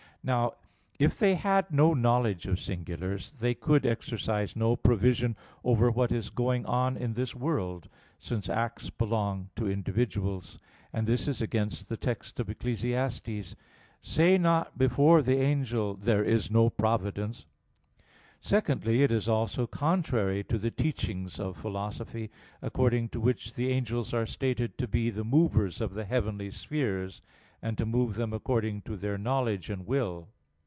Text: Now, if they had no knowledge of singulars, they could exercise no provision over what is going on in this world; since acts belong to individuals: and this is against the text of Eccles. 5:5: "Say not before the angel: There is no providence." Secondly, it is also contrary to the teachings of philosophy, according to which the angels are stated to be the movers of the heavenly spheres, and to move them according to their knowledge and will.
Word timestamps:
Now, 0.23 0.53
if 0.99 1.17
they 1.17 1.33
had 1.33 1.71
no 1.71 1.95
knowledge 1.95 2.45
of 2.45 2.59
singulars, 2.59 3.31
they 3.31 3.55
could 3.55 3.87
exercise 3.87 4.55
no 4.55 4.75
provision 4.75 5.35
over 5.63 5.89
what 5.89 6.11
is 6.11 6.29
going 6.29 6.63
on 6.67 6.95
in 6.95 7.13
this 7.13 7.33
world; 7.33 7.89
since 8.19 8.47
acts 8.47 8.91
belong 8.91 9.49
to 9.55 9.67
individuals: 9.67 10.59
and 10.93 11.07
this 11.07 11.27
is 11.27 11.41
against 11.41 11.89
the 11.89 11.97
text 11.97 12.39
of 12.39 12.51
Eccles. 12.51 12.83
5:5: 12.83 13.55
"Say 13.99 14.37
not 14.37 14.77
before 14.77 15.23
the 15.23 15.37
angel: 15.39 15.95
There 15.95 16.23
is 16.23 16.51
no 16.51 16.69
providence." 16.69 17.47
Secondly, 18.39 19.01
it 19.01 19.11
is 19.11 19.27
also 19.27 19.65
contrary 19.65 20.43
to 20.43 20.59
the 20.59 20.69
teachings 20.69 21.39
of 21.39 21.57
philosophy, 21.57 22.29
according 22.61 23.09
to 23.09 23.19
which 23.19 23.55
the 23.55 23.69
angels 23.69 24.13
are 24.13 24.27
stated 24.27 24.77
to 24.77 24.87
be 24.87 25.09
the 25.09 25.23
movers 25.23 25.81
of 25.81 25.95
the 25.95 26.05
heavenly 26.05 26.51
spheres, 26.51 27.23
and 27.63 27.77
to 27.77 27.85
move 27.85 28.15
them 28.15 28.33
according 28.33 28.81
to 28.81 28.97
their 28.97 29.19
knowledge 29.19 29.69
and 29.69 29.85
will. 29.85 30.27